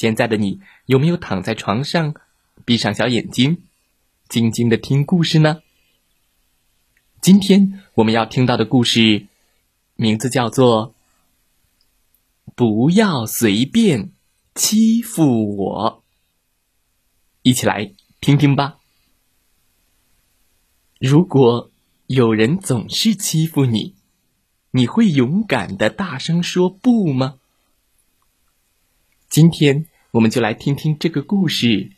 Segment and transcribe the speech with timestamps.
[0.00, 2.14] 现在的你有没有躺在床上，
[2.64, 3.64] 闭上小眼睛，
[4.30, 5.60] 静静的听故事呢？
[7.20, 9.26] 今天我们要听到的故事，
[9.96, 10.94] 名字叫做。
[12.54, 14.10] 不要随便
[14.54, 16.02] 欺负我，
[17.42, 18.78] 一起来听听吧。
[20.98, 21.70] 如果
[22.06, 23.94] 有人总是欺负你，
[24.70, 27.38] 你会勇敢的大声说不吗？
[29.28, 31.92] 今天我们就来听听这个故事，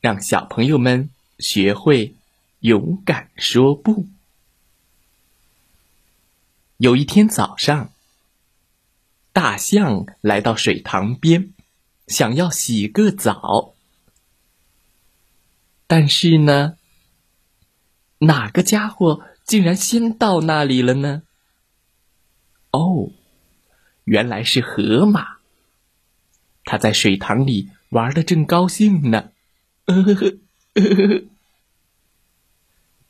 [0.00, 2.14] 让小朋友们学会
[2.60, 4.06] 勇敢说不。
[6.78, 7.92] 有一天早上。
[9.32, 11.52] 大象来到水塘边，
[12.06, 13.74] 想要洗个澡，
[15.86, 16.78] 但是呢，
[18.20, 21.22] 哪个家伙竟然先到那里了呢？
[22.70, 23.10] 哦，
[24.04, 25.35] 原来是河马。
[26.66, 29.30] 他在水塘里玩的正高兴呢。
[29.86, 30.24] 呵呵呵
[30.74, 31.24] 呵。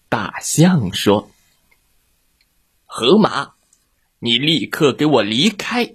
[0.08, 1.30] 大象说
[2.86, 3.54] ：“河马，
[4.20, 5.94] 你立刻给我离开！”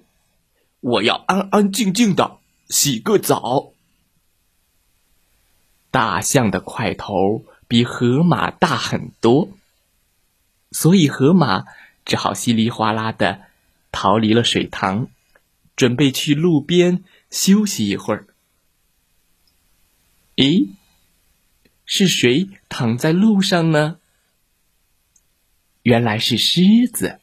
[0.80, 2.38] 我要安安静静的
[2.68, 3.72] 洗个澡。
[5.92, 9.50] 大象的块头比河马大很多，
[10.72, 11.64] 所以河马
[12.04, 13.42] 只好稀里哗啦的
[13.92, 15.06] 逃离了水塘，
[15.76, 18.26] 准备去路边休息一会儿。
[20.36, 20.68] 咦，
[21.86, 23.98] 是谁躺在路上呢？
[25.82, 26.60] 原来是狮
[26.92, 27.20] 子，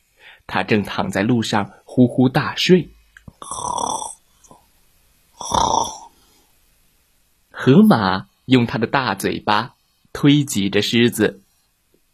[0.48, 2.90] 它正躺在路上呼呼大睡。
[7.52, 9.76] 河马用它的大嘴巴
[10.12, 11.44] 推挤着狮子。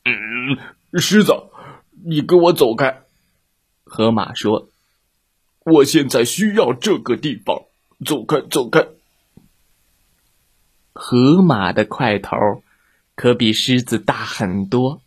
[0.03, 1.31] 嗯，狮子，
[2.06, 3.03] 你跟我走开。
[3.85, 4.69] 河马说
[5.63, 7.66] ：“我现在需要这个地方，
[8.03, 8.88] 走开，走开。”
[10.94, 12.35] 河马的块头
[13.16, 15.01] 可比狮子大很多，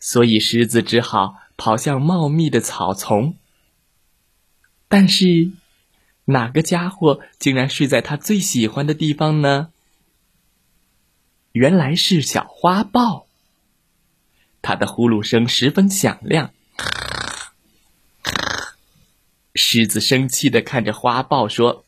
[0.00, 3.36] 所以狮子只好跑向茂密的草丛。
[4.88, 5.50] 但是，
[6.26, 9.70] 哪个家伙竟然睡在他最喜欢的地方呢？
[11.52, 13.26] 原来是小花豹。
[14.62, 16.50] 它的呼噜声十分响亮。
[19.54, 21.84] 狮子生气的看着花豹说：“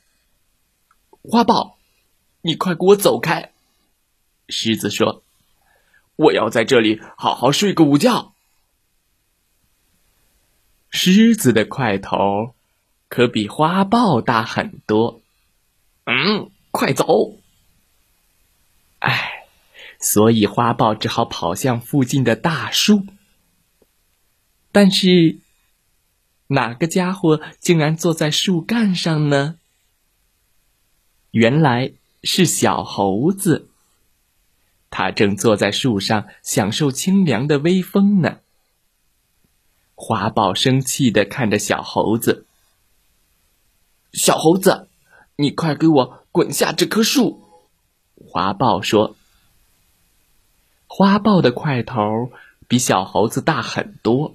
[1.30, 1.78] 花豹，
[2.42, 3.52] 你快给我走开！”
[4.48, 5.22] 狮子说
[6.16, 8.34] ：“我要在这里好好睡个午觉。”
[10.90, 12.54] 狮子的块头。
[13.10, 15.22] 可比花豹大很多，
[16.04, 17.38] 嗯，快走！
[18.98, 19.46] 哎，
[19.98, 23.06] 所以花豹只好跑向附近的大树。
[24.72, 25.38] 但是，
[26.48, 29.58] 哪个家伙竟然坐在树干上呢？
[31.30, 33.68] 原来是小猴子，
[34.90, 38.38] 它正坐在树上享受清凉的微风呢。
[39.94, 42.46] 花豹生气的看着小猴子。
[44.12, 44.88] 小猴子，
[45.36, 47.42] 你快给我滚下这棵树！
[48.14, 49.16] 花豹说
[50.88, 52.32] ：“花豹的块头
[52.66, 54.34] 比小猴子大很多，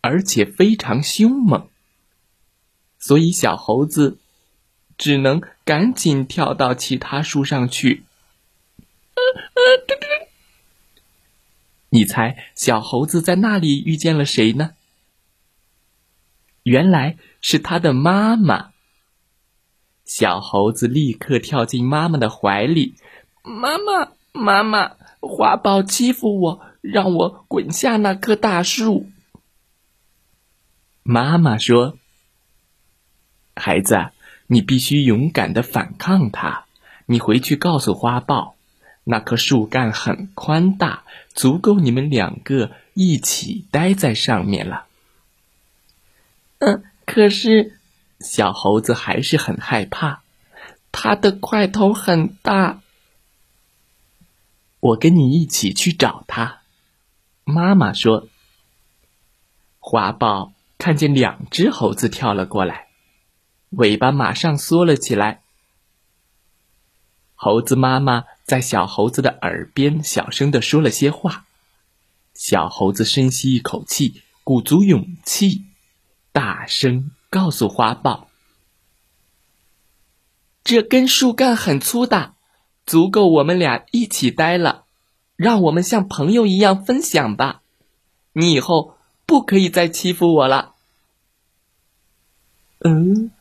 [0.00, 1.68] 而且非常凶猛，
[2.98, 4.18] 所以小猴子
[4.98, 8.04] 只能赶紧跳到其他树上去。
[11.90, 14.72] ”你猜小猴子在那里遇见了谁呢？
[16.62, 18.72] 原来是他的妈妈。
[20.04, 22.94] 小猴子立刻跳进妈妈的怀里，
[23.42, 29.10] 妈妈，妈妈，花豹欺负我，让我滚下那棵大树。
[31.02, 31.98] 妈妈说
[33.56, 34.10] ：“孩子，
[34.48, 36.64] 你必须勇敢的反抗它。
[37.06, 38.56] 你回去告诉花豹，
[39.04, 44.86] 那棵树干很宽大，足够你们两个一起待在上面了。”
[46.58, 47.76] 嗯，可是。
[48.20, 50.22] 小猴子还是很害怕，
[50.90, 52.80] 它的块头很大。
[54.80, 56.62] 我跟你一起去找它。
[57.44, 58.26] 妈妈说。
[59.78, 62.87] 花豹看见两只猴子跳了过来，
[63.70, 65.42] 尾巴马上缩了起来。
[67.34, 71.44] 猴子妈妈在小猴子的耳边小声的说了些话。
[72.34, 75.64] 小猴子深吸一口气，鼓足勇气，
[76.32, 78.28] 大声告诉花豹
[80.62, 82.34] ：“这根树干很粗大，
[82.86, 84.84] 足够我们俩一起待了。
[85.36, 87.62] 让我们像朋友一样分享吧。
[88.32, 90.74] 你以后不可以再欺负我了。”
[92.80, 93.32] 嗯，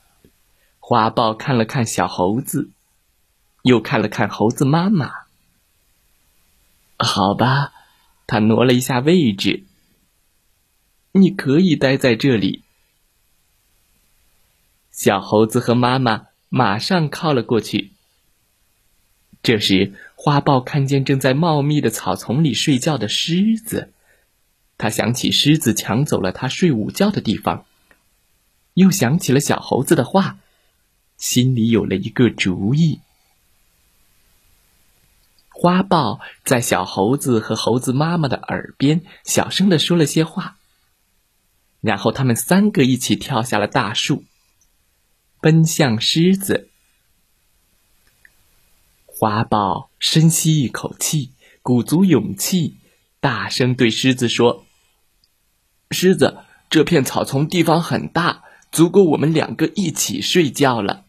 [0.90, 2.70] 花豹看了看小猴子，
[3.62, 5.12] 又看了看猴子妈妈。
[6.98, 7.74] 好吧，
[8.26, 9.66] 他挪了一下位置。
[11.12, 12.64] 你可以待在这里。
[14.90, 17.92] 小猴子和妈妈马上靠了过去。
[19.44, 23.92] 这时，花豹看见正在茂密的草丛里睡觉的狮子，
[24.78, 27.66] 他想起狮子抢走了他睡午觉的地方。
[28.76, 30.38] 又想起了小猴子的话，
[31.18, 33.02] 心里有了一个主意。
[35.50, 40.58] 花豹在小猴子和猴子妈妈的耳边小声的说了些话，
[41.82, 44.24] 然后他们三个一起跳下了大树，
[45.42, 46.70] 奔向狮子。
[49.06, 51.32] 花豹深吸一口气，
[51.64, 52.78] 鼓足勇气，
[53.20, 54.66] 大声对狮子说
[55.90, 56.38] ：“狮子，
[56.70, 61.06] 这片草丛地方很大。”足够我们两个一起睡觉了，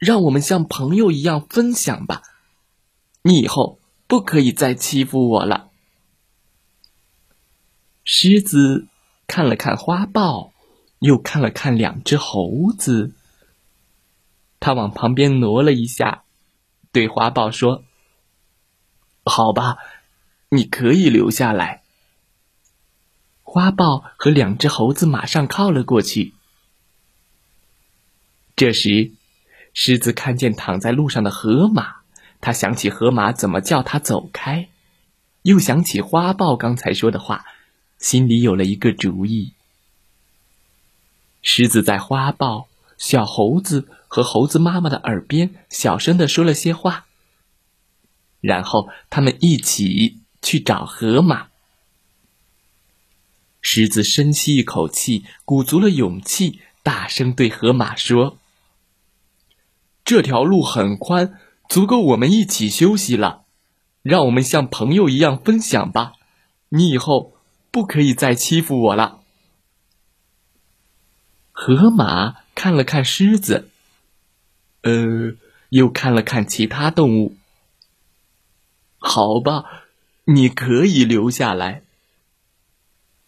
[0.00, 2.22] 让我们像朋友一样分享吧。
[3.22, 5.70] 你以后不可以再欺负我了。
[8.02, 8.88] 狮子
[9.26, 10.52] 看了看花豹，
[11.00, 13.12] 又看了看两只猴子，
[14.58, 16.24] 他往旁边挪了一下，
[16.90, 17.84] 对花豹说
[19.24, 19.76] ：“好吧，
[20.48, 21.82] 你可以留下来。”
[23.44, 26.34] 花豹和两只猴子马上靠了过去。
[28.56, 29.12] 这时，
[29.72, 31.96] 狮子看见躺在路上的河马，
[32.40, 34.68] 他想起河马怎么叫他走开，
[35.42, 37.44] 又想起花豹刚才说的话，
[37.98, 39.52] 心里有了一个主意。
[41.42, 42.68] 狮子在花豹、
[42.98, 47.06] 小猴子和猴子妈妈的耳边小声的说了些话，
[48.40, 51.48] 然后他们一起去找河马。
[53.62, 58.36] 狮子深吸一口气，鼓足了勇气，大声对河马说。
[60.10, 63.44] 这条路很宽，足够我们一起休息了。
[64.02, 66.14] 让我们像朋友一样分享吧。
[66.70, 67.34] 你以后
[67.70, 69.20] 不可以再欺负我了。
[71.52, 73.70] 河马看了看狮子，
[74.82, 75.36] 呃，
[75.68, 77.36] 又看了看其他动物。
[78.98, 79.62] 好吧，
[80.24, 81.82] 你可以留下来。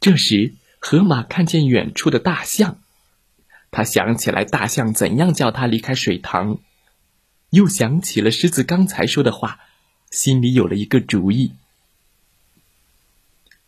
[0.00, 2.78] 这时，河马看见远处的大象。
[3.70, 6.58] 他想起来大象怎样叫他离开水塘，
[7.52, 9.60] 又想起了狮子刚才说的话，
[10.10, 11.52] 心里有了一个主意。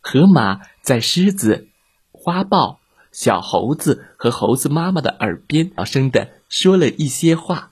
[0.01, 1.67] 河马在狮子、
[2.11, 2.79] 花豹、
[3.11, 7.71] 小猴子和猴子妈妈的耳边小声的说了一些话，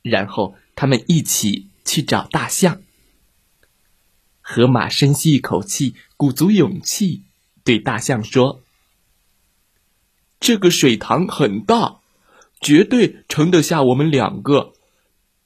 [0.00, 2.80] 然后他们一起去找大象。
[4.40, 7.24] 河马深吸一口气，鼓足勇气，
[7.64, 8.62] 对大象说。
[10.40, 11.98] 这个水塘很大，
[12.62, 14.72] 绝对盛得下我们两个。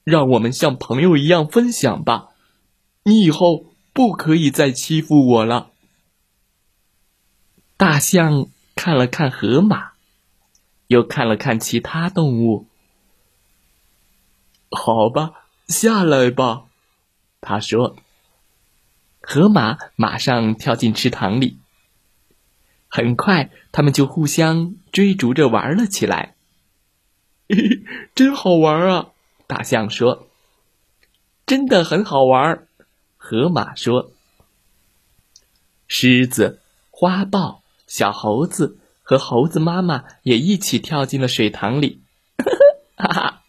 [0.05, 2.29] 让我们像朋友一样分享吧。
[3.03, 5.71] 你以后不可以再欺负我了。
[7.75, 9.91] 大象看了看河马，
[10.87, 12.67] 又看了看其他动物。
[14.71, 16.65] 好吧，下来吧，
[17.41, 17.97] 他说。
[19.27, 21.57] 河马马上跳进池塘里。
[22.87, 26.35] 很快，他们就互相追逐着玩了起来。
[28.13, 29.11] 真好玩啊！
[29.47, 30.27] 大象说
[31.45, 32.67] ：“真的很好玩。”
[33.17, 34.11] 河马说
[35.87, 36.61] ：“狮子、
[36.91, 42.01] 花豹、小猴子和猴子妈妈也一起跳进了水塘里。
[42.97, 43.41] ”哈哈！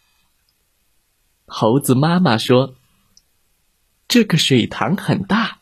[1.45, 2.75] 猴子妈妈说
[4.07, 5.59] ：“这个水塘很大，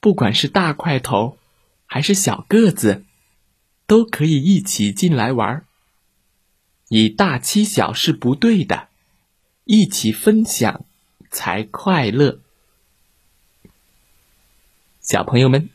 [0.00, 1.38] 不管是大块头
[1.86, 3.04] 还是小个子。”
[3.84, 5.66] 都可以一起进来玩
[6.88, 8.88] 以大欺小是不对的，
[9.64, 10.84] 一起分享
[11.30, 12.40] 才快乐。
[15.00, 15.70] 小朋友们，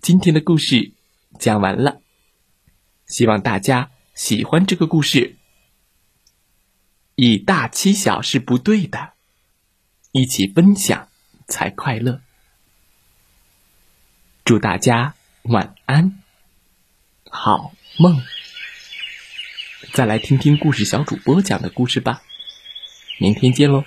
[0.00, 0.92] 今天的故事
[1.38, 2.00] 讲完了，
[3.06, 5.36] 希望大家喜欢这个故事。
[7.16, 9.12] 以大欺小是不对的，
[10.12, 11.08] 一起分享
[11.48, 12.22] 才快乐。
[14.44, 16.22] 祝大家晚安。
[17.28, 18.22] 好梦，
[19.92, 22.22] 再来听听故事小主播讲的故事吧。
[23.20, 23.84] 明天见喽。